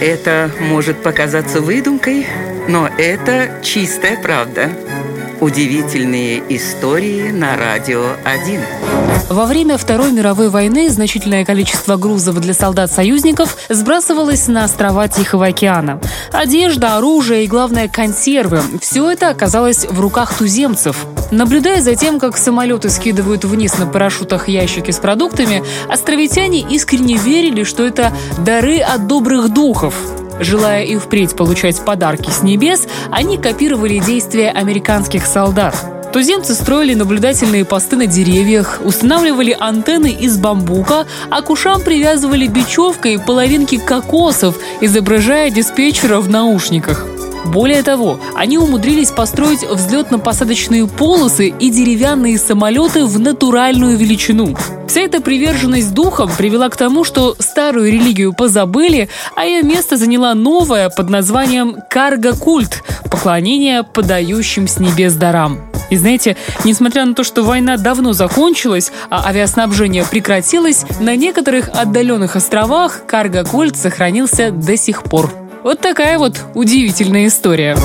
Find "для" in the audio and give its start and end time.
12.40-12.54